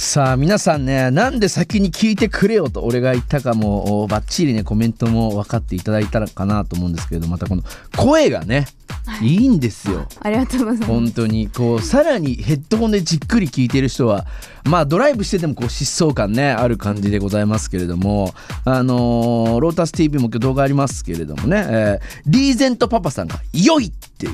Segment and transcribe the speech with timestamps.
[0.00, 7.62] さあ皆さんねなんで先に聞いてくれよと俺が言ったかもバッチリねコメントも分かっていただいたらかなと思うんですけれどまたこの
[7.98, 8.66] 声がね
[9.20, 10.06] いいんですよ。
[10.20, 10.84] ありがとうございます。
[10.84, 14.26] 本当にこうさらにヘッドホンでじっくり聞いてる人は
[14.64, 18.32] まあドライブしててもこう疾走感ねある感じでございますけれども
[18.64, 24.32] あのーロータス TV も今日動画ありますけれどもね、えーリーゼントパパさんが「良い!」っていう。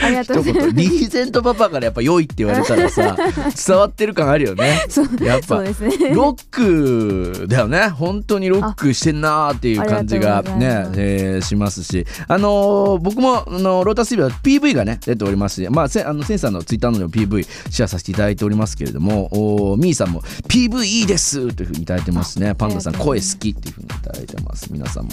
[0.00, 0.70] ありがとうございます。
[0.72, 3.16] リーゼントパパからやっぱ「良い」って言われたらさ
[3.66, 4.80] 伝わってる感あるよね。
[5.22, 5.62] やっぱ。
[5.62, 5.70] ね。
[6.14, 7.88] ロックだよね。
[7.88, 12.06] 本当にロックしてんなーっていう感じがねます、えーしますし。
[12.26, 18.76] あのー僕もあのロータス TV は PV がね出ておりますしまあせあのセンサーのツイッターの PV シェアさせていただいております。
[18.76, 22.54] けれどもおーミーさんも PV いいですというふうにいただいてますね。
[22.54, 24.72] パンダさん声好きっていうふうにいただいてます。
[24.72, 25.10] 皆さんも。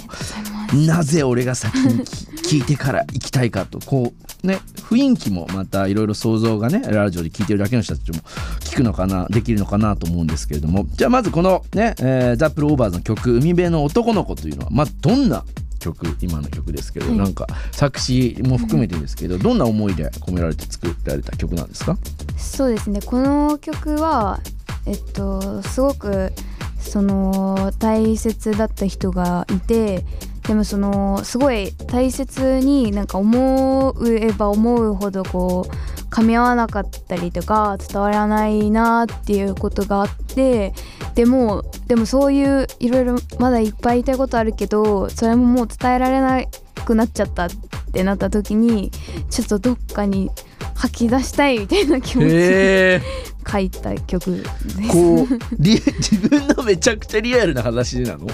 [0.86, 8.20] なぜ俺が先に聞聞いてから行きたいかとこうね雰囲気もまたいろいろ想像がねラジオで聞いてるだけの人たちも
[8.62, 10.86] 聞くのかなできるのかなと思うんですけれども。
[10.94, 15.44] じゃあまずこのね、えーザ・プロオーバーズの曲「海辺の男の子」というのはまあどんな
[15.94, 17.18] 曲今の曲ですけど、はい。
[17.18, 21.98] なんか作詞も含めてですけど、どんな思いで込められて作られた曲なんですか？
[22.38, 23.02] そうですね。
[23.02, 24.40] この曲は
[24.86, 26.32] えっとすごく
[26.80, 30.06] その大切だった人がいて
[30.48, 35.72] でもそのすごい大切になんか思えば思うほどこう
[36.14, 40.74] 噛み合わなかったりとか伝わらないなっていうことがあって
[41.16, 46.44] でもでもそういういろいろまだいっぱい言いたいことあるけどそれももう伝えられな
[46.84, 47.50] くなっちゃったっ
[47.94, 48.92] てなった時に
[49.30, 50.32] ちょっとどっかに
[50.76, 53.02] 吐き出したいみたいな気持ちで
[53.50, 54.92] 書いた曲です。
[54.92, 55.28] こう
[55.60, 58.28] リ自分のめちゃくちゃリアルな話なの？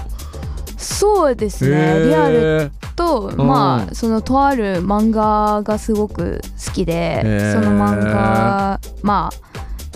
[0.78, 2.06] そうですね。
[2.06, 3.36] リアルとん。
[3.36, 7.22] まあそのとある漫画がすごく好きで
[7.54, 9.51] その漫画まあ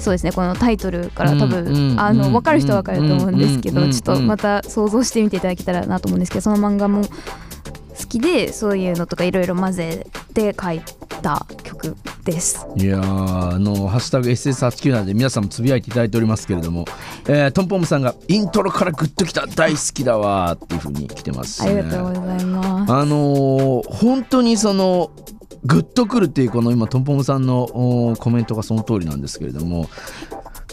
[0.06, 7.10] そうですねこのタイトルから多分あの分かる人は分かると思うんですけどちょっとまた想像してみていただけたらなと思うんですけどその漫画も好
[8.08, 10.82] きでそういうのとかいろいろ混ぜて書い
[11.22, 12.68] た曲です。
[12.76, 16.86] いやーあの「ハッシュタグ #SS89」なんで皆さんもつぶやいていただいておりますけれども、
[17.28, 21.84] えートンポムさんが「イントロからグッときた大好きだわ」っていうふうに来てますあね。
[21.84, 22.94] りがとうございます。
[22.94, 25.10] あのー本当にその
[25.66, 29.90] グッとくるっていうこの今トンポムさんのおコメントがその通りなんですけれども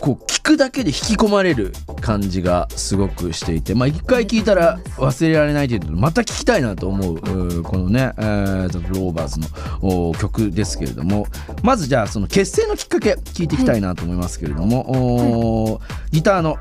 [0.01, 9.47] こう聞くだけで引き込まれる感じがすごくしていてまあ一回聞いたら忘れられないというとまた聞きたいなと思うこのね「えー、ザ・ブローバーズの
[9.81, 11.27] お曲ですけれども
[11.63, 15.81] まずじゃあその結成のきっかけ聞いていきたいなと思いますけれども、おー
[16.11, 16.59] ギターの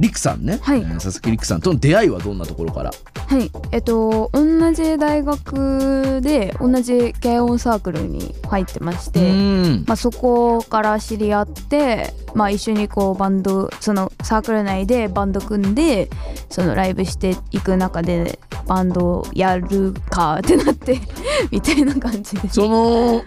[0.00, 0.80] リクさんね、はい。
[0.80, 2.90] えー佐々木リクさんとの出会いはどんなところから？
[3.28, 16.08] はい、えっと同じ大学で同じ軽音サークルに入ってましうて、んまあ、そこから知り合って、まあ、一緒にこうバンドそのサークル内でバンド組んで
[16.48, 20.98] そのライブしていく中でバンドをやるかってなって
[21.52, 22.54] みたいな感じです。
[22.54, 23.22] その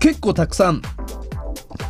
[0.00, 0.80] 結構たくさん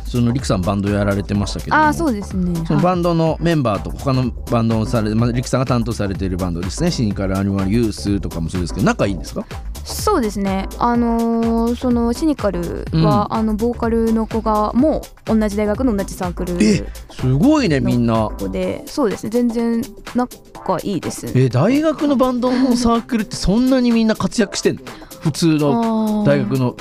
[0.09, 1.83] そのリクさんバンドやられてましたけども。
[1.83, 2.65] ああそうですね。
[2.65, 6.91] そのバンドのメンバーと他のバンドをされ、まあ、リクさんが担当されているバンドですね。
[6.91, 9.45] シニカルアニマルユースとかもそうですけど仲いいんですか？
[9.85, 10.67] そうですね。
[10.77, 18.29] あのーそのシニカルは、あのボーカルの子がもう同じ大学の同じサークルえすごいねみんな。
[18.37, 19.29] 子でそうですね。
[19.29, 19.81] 全然
[20.15, 21.25] 仲いいです。
[21.27, 21.31] ね。
[21.35, 24.81] え大学のバンドのサークルってそんなにみんな活躍してんの？
[25.21, 26.75] 普通の大学の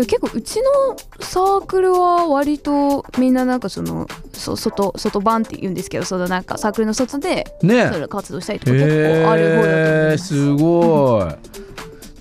[0.00, 10.26] でも結構うちのサークルは割とみんななんかそのそ外外版って言うんですけどそのなんかサークルの外でねそれ活動したりとか結構ある方だと思います。
[10.26, 11.60] すごい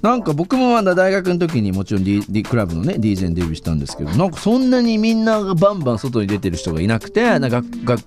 [0.02, 8.02] なんか僕もまだ大学の時にもちろん D, D クラブのね DJ にデビューしたんですけどなんかそんなにみんながバンバン外に出てる人がいなくてなんか学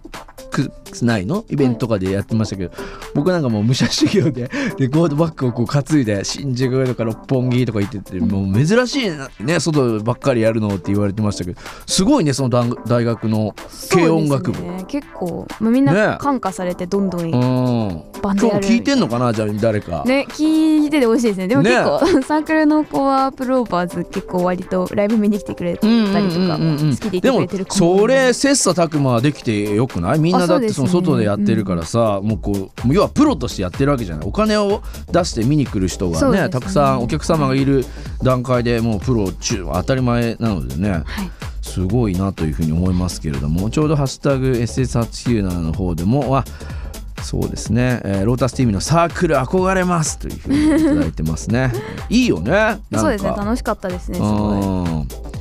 [0.93, 1.45] 学内の？
[1.49, 2.73] イベントとかでやってましたけど、
[3.15, 9.11] 僕なんかもう武者修行でレコードバッグをこう担いで新宿とか六本木とか行っててもう珍しい
[9.45, 13.55] ね外ばっかりやるのって言われてましたけどすごいねその大大学の
[13.91, 14.63] 軽音楽部。
[14.63, 15.93] ね、結構、まあ、みんね。
[15.93, 17.33] な感化されてどんどんうん
[18.23, 20.05] バンドやる今日聞いてんのかなじゃあ誰か。
[20.05, 21.49] ね聞いててほしいですね。
[21.49, 21.71] でもね。
[21.71, 30.19] 結構、サークルの子はプローバーズ結構割とライブ見に来てくれたりとか好きでいてくれてる子もそれ切磋琢磨できてよくない？
[30.19, 34.27] みんなだってそそ外でやってるからさ、もうこう要はプロとしてやってるわけじゃない。
[34.27, 36.49] お金を出して見に来る人がねね。
[36.49, 37.85] たくさんお客様がいる
[38.23, 41.05] 段階でもうプロ中当たり前なのでねはい。
[41.63, 46.45] すごいなというふうに思いますけれどもちょうど「ハッシュタグ #SS897」の方でもあ
[47.23, 51.73] そうですね、えーロータス TV のサークル憧れますというふうにいただいてますね。
[52.11, 54.31] いいよねそうですね楽しかったですねすごい。
[54.31, 55.32] うん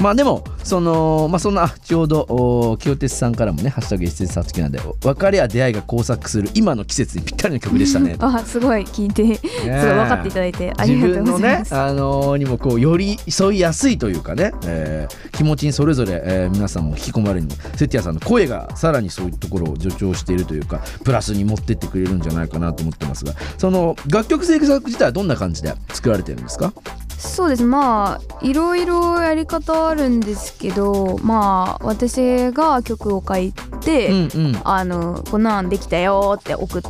[0.00, 8.16] まあでもそのまあそんなあちょうどお清哲さんからもね「ハッシュタグ SS89」なんで別れや出会いが交錯する今の季節にぴったりの曲でしたね。
[8.20, 11.72] あすごい聞いてすごい分かっていただいてありがとうございます。
[11.72, 17.46] 自分のね、あのーにもこうより沿いやすいというかね、えー気持ちにそれぞれ、えー皆さんも引き込まれる。
[17.46, 26.72] のセティアさんの声がさらにそういうところを助長しているというかプラスに持ってってくれるんじゃないかなと思ってますがその楽曲制作自体はどんな感じで作られてるんですか？
[27.18, 27.64] そうです。
[27.64, 34.60] まあいろいろやり方あるんですけどまあ私が曲を書いて、うんうん。
[34.64, 36.82] あのこんなんできたよって送っ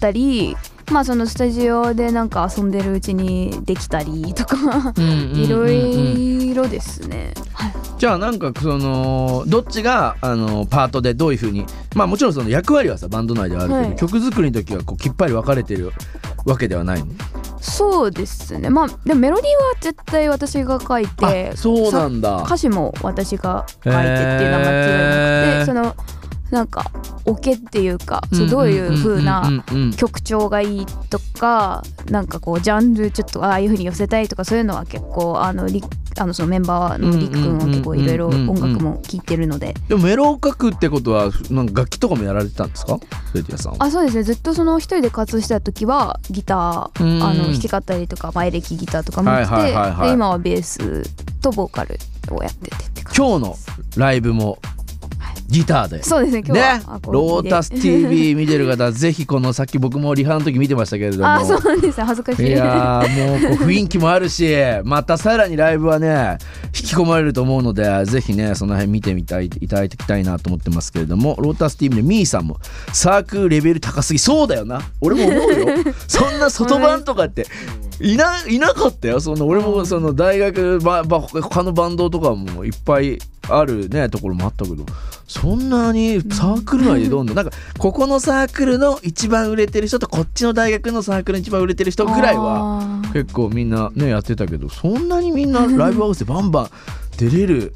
[0.00, 0.56] たり
[0.90, 7.34] まあそのスタジオでなんか遊んでるうちにできたりとかいろいろですね。
[7.52, 7.74] はい。
[7.98, 13.96] じゃあなんかそのどっちがあのパートでどういうふうにまあもちろんその役割はさバンド内ではあるけど、はい。
[13.96, 15.92] 曲作りの時はこうきっぱり分かれてる
[16.46, 17.06] わけではないの？
[17.60, 18.70] そうですね。
[18.70, 22.42] まあでもメロディーは絶対私が書いてあそうなんだ。
[22.42, 24.92] 歌詞も私が書いてっていうのは間違い
[25.56, 25.94] なくて、その
[26.50, 26.90] なんか
[27.26, 29.62] オケっていうか、そうどういう風な
[29.96, 35.82] 曲調がいいとかなんかこうジャンルちょっとああいう風に寄せたいとかそういうのは結構あのリ
[36.18, 39.74] あのそのメンバーのりく君は結構いろいろ音楽も聴いてるので。
[39.88, 42.98] でもメロを書くってことはなんか楽器とかもやられてたんですか？
[43.32, 43.78] セティアさんは。
[43.84, 44.22] あそうですね。
[44.24, 51.02] ずっとその一人で活動してた時はギターうんあの弾き語りとか前歴ギターとかもやって今はベース
[51.40, 51.98] とボーカル
[52.30, 52.76] をやってて
[53.16, 53.56] 今日の
[53.96, 54.58] ライブも
[55.48, 56.02] ギターで。
[56.02, 56.84] そうですね今日はね？
[57.10, 61.26] ロータス TV 見てる方ぜひこのさっき僕もリハの時見てましたけれども。
[61.32, 62.46] あそうなんですね恥ずかしい。
[62.48, 64.54] いやーもうこう雰囲気もあるし
[64.84, 71.36] またさらにライブはね引き込まれると思うのでぜひねその辺見てみたいいただきたいなと思ってますけれども。
[71.38, 72.58] ロータス TV でミーさんも
[72.92, 74.82] サークルレベル高すぎそうだよな。
[75.00, 75.66] 俺も思うよ。
[76.06, 77.46] そんな外番とかって
[78.00, 79.20] いないなかったよ。
[79.20, 83.18] その俺もその大学ばば他のバンドとかもいっぱい
[83.48, 84.84] あるねところもあったけど
[85.26, 96.70] そんなにサークル内でどんどんなんかここのサークルの一番売れてる人とこっちの大学のサークルの一番売れてる人ぐらいは結構みんなねやってたけどそんなにみんなライブハウスでバンバン
[97.16, 97.74] 出れる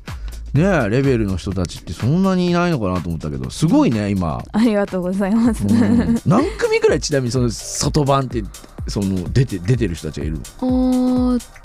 [0.54, 6.20] ねレベルの人たちってそんなにいないのかなと思ったけどすごいね今、ありがとうございます、うん。
[6.26, 8.42] 何組ぐらいちなみにその外版って
[8.88, 10.42] その出て出てる人たちがいるの。
[10.58, 11.62] あー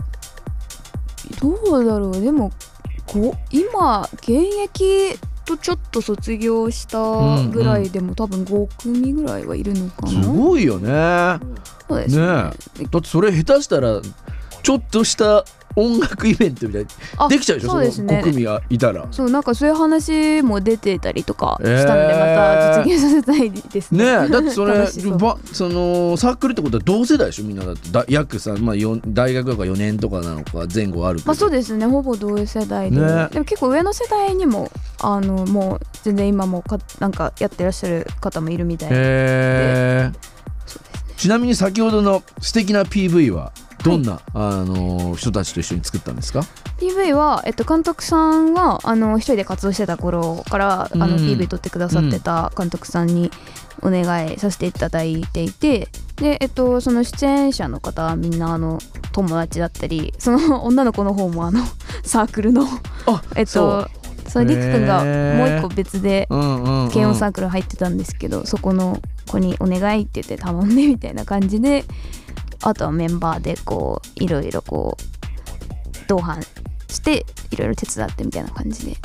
[1.42, 2.22] どうだろう。
[2.22, 2.52] でも
[3.06, 4.32] こ今現
[4.64, 7.00] 役とちょっと卒業した
[7.48, 10.90] ぐらいでも、多分5組ぐらいはいるのかすなごいよね。
[10.90, 11.40] ね
[11.88, 12.26] そうですね。
[12.26, 14.02] だってそれ下手したら
[14.62, 15.46] ちょっとした
[15.80, 16.86] 音楽イベントみたい
[17.30, 17.72] できちゃうでしょ？
[17.72, 18.16] そうですね。
[18.16, 19.08] の5組がいたら。
[19.12, 24.04] そうなんかそういう話も出てたりとかえーしたので、また実現させたいですね。
[24.04, 27.46] ねえだってそれそそのサークルってことは同世代でしょ？
[27.46, 27.90] みんなだって。
[27.92, 31.86] だ約さ、まあ、よ大学とか4年とかなのか前後あるまあそうですね。
[31.86, 34.72] ほぼ同世代で、ねでも結構上の世代にも
[35.02, 40.12] あのもう全然今もかなんかやってらっしゃる方もいるみたいで、へえ
[41.18, 43.52] ちなみに先ほどの素敵な PV は？
[43.88, 46.42] どんな、あの人たちと一緒に作ったんですか
[46.80, 51.14] ？PV は、えっと、監督さんはあの一人で活動してた頃から、あのうん。
[51.16, 53.32] PV 撮ってくださってた監督さんに
[53.82, 58.80] お願いさせていただいていてで、えっと、その出演者の方はみんなあの
[59.12, 61.64] 友達だったりその女の子の方もあの
[62.04, 62.66] サークルの
[63.06, 64.46] あえっとそう。
[64.46, 71.86] りくくんがもう一個別でうんうん、うん、軽音サークル入ってたんですけど、そこの子にお願いって言って頼んでみたいな感じで
[72.62, 76.42] あとはメンバーでこういろいろこう同伴
[76.90, 78.96] していろいろ手伝ってみたいな感じで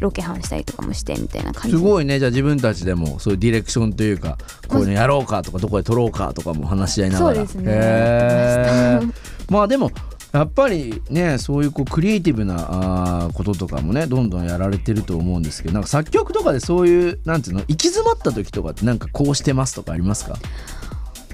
[0.00, 1.76] ロケハンしたりとかもしてみたいな感じ。
[1.76, 2.18] ですごいね。
[2.18, 4.36] じゃあ自分たちでもそういうディレクションというか
[4.68, 7.34] こういうのやろうかとかどこで撮ろうかとかも話し合いながら。
[7.36, 9.00] そうですね。
[9.48, 9.90] ままあでも
[10.32, 20.36] やっぱりねそういうこうクリエイティブなあーこととかもねどんどんやられてると思うんですけどなんか作曲とかでそういうなんていうの行き詰まった時とかってなんかこうしてますとかありますか？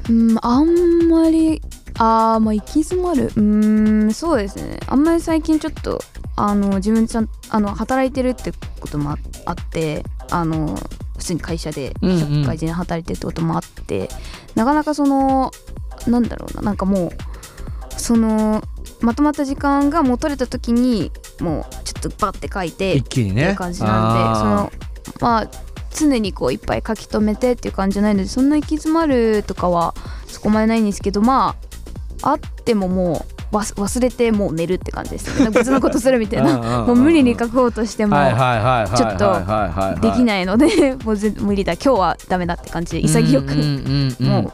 [0.08, 1.60] うんあんまり
[1.98, 3.24] あーまあ行き詰まる？
[3.24, 4.78] うーんそうですね。
[4.86, 6.00] あんまり最近ちょっと
[6.36, 10.76] あの自分ちゃんあの働いてるってこともああってあの
[11.16, 12.18] 普通に会社でうんうん。
[12.42, 14.08] 社会人で働いてるってこともあって、
[14.54, 15.50] なかなかその
[16.06, 17.10] なんだろうななんかもう
[17.96, 18.62] その
[19.00, 21.10] まとまった時間がもう取れた時に
[21.40, 23.42] もうちょっとバッて書いて一気にね。
[23.42, 24.72] っていう感じなんでその
[25.20, 25.50] まあ
[25.90, 29.94] 常にこういっぱい書き留めてっていう感じじゃないのでそんな行き詰まるとかは
[30.26, 31.56] そこまでないんですけどま
[32.22, 35.48] ああってももう忘忘れてもう寝るって感じですね。
[35.50, 36.58] 別のことするみたいな。
[36.86, 43.54] もう無理に書こうとしてもちょっとできないのでもう全無理だ今日はダメだって感じで潔く
[44.22, 44.52] もう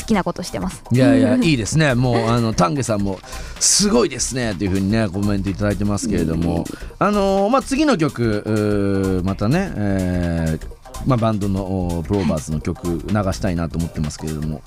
[0.00, 0.84] 好きなことしてます。
[0.92, 1.94] いやいやいいですね。
[1.94, 3.18] もうあの丹下さんも
[3.58, 4.54] すごいですね。
[4.54, 6.64] というふうにねコメントいただいてますけれども。
[6.98, 10.68] あのーまあ次の曲またね、えー
[11.06, 14.62] まあ、バンドのおプローバーズの曲流したいなと思ってますけれども、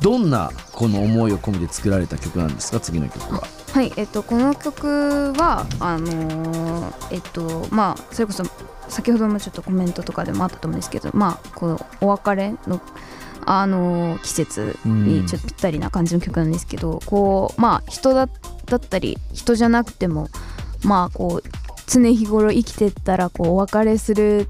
[0.00, 2.78] どんなこの思いを込めて作られた曲なんですか？
[2.78, 3.42] 次の曲は。
[3.72, 3.92] はい。
[3.96, 8.44] えっとこの曲はあのーえっとまあそれこそ
[8.88, 12.80] 先ほどもちょっとコメントとかでもあったと思うんですけどまあこのお別れの
[13.46, 18.28] あのー季節にちょっとぴったりな感じの曲なんですけど、こうまあ人だ
[18.66, 20.28] だったり人じゃなくても
[20.84, 21.48] まあこう
[21.86, 24.48] 常日頃生きてったらこうお別れする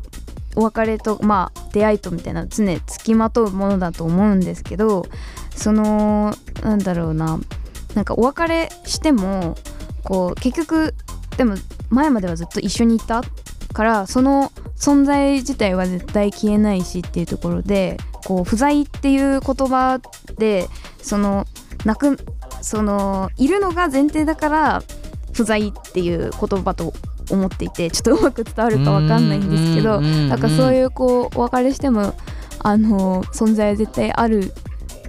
[0.57, 5.05] お別れとまあ出会いとみたいな常つきまとうものだと思うんですけど
[5.55, 7.39] そのなんだろうな
[7.95, 9.57] なんかお別れしても
[10.03, 10.95] こう結局
[11.37, 11.57] でも
[11.91, 13.23] 前まではずっと一緒にいた
[13.75, 20.01] からその存在自体は絶対消えないしっていうところでこう不在っていう言葉
[20.37, 20.67] で
[21.01, 21.47] その
[21.85, 22.19] なく
[22.61, 24.83] そのいるのが前提だから
[25.33, 26.93] 不在っていう言葉と
[27.31, 32.15] 思っていてちょっとうまく伝わるかわかんないんですけどなんかそういうこうお別れしても
[32.59, 34.53] あの存在は絶対ある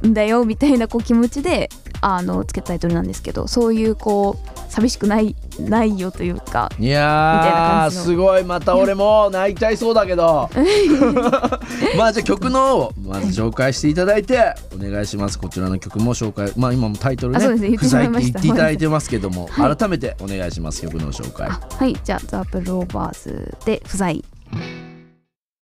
[0.06, 1.70] んだよみたいなこう気持ちで
[2.02, 6.70] あのつけたタイトルなんですけどそういうこう寂しくないないよというか。
[6.78, 8.04] いみたいなやー感じの。
[8.04, 10.50] すごいまた俺も泣いちゃいそうだけど。
[11.98, 15.40] まあじゃあ曲のまず紹介していただいてお願いします。
[15.40, 17.70] こちらの曲も紹介まあ今もタイトルねあそうですね。
[17.70, 18.40] 言ってまいました。
[18.40, 19.76] 言っていただいてますけども、はい。
[19.76, 21.48] 改めてお願いします曲の紹介。
[21.48, 21.96] あはい。
[22.04, 24.24] じゃあ「ザ・プローバーズ」で「不在」